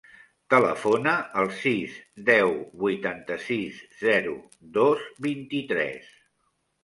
[0.51, 1.97] Telefona al sis,
[2.29, 2.55] deu,
[2.85, 4.33] vuitanta-sis, zero,
[4.81, 6.09] dos, vint-i-tres.